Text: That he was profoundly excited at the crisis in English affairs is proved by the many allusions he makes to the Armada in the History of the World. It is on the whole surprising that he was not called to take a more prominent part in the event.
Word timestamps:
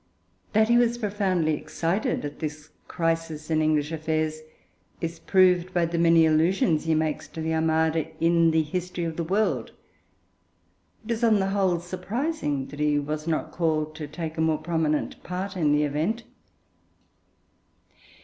That 0.53 0.67
he 0.67 0.77
was 0.79 0.97
profoundly 0.97 1.53
excited 1.53 2.25
at 2.25 2.39
the 2.39 2.69
crisis 2.87 3.51
in 3.51 3.61
English 3.61 3.91
affairs 3.91 4.39
is 4.99 5.19
proved 5.19 5.75
by 5.75 5.85
the 5.85 5.99
many 5.99 6.25
allusions 6.25 6.85
he 6.85 6.95
makes 6.95 7.27
to 7.27 7.39
the 7.39 7.53
Armada 7.53 8.07
in 8.19 8.49
the 8.49 8.63
History 8.63 9.03
of 9.03 9.15
the 9.15 9.23
World. 9.23 9.73
It 11.05 11.11
is 11.11 11.23
on 11.23 11.39
the 11.39 11.49
whole 11.51 11.79
surprising 11.79 12.65
that 12.69 12.79
he 12.79 12.97
was 12.97 13.27
not 13.27 13.51
called 13.51 13.93
to 13.97 14.07
take 14.07 14.39
a 14.39 14.41
more 14.41 14.57
prominent 14.57 15.21
part 15.21 15.55
in 15.55 15.71
the 15.71 15.83
event. 15.83 16.23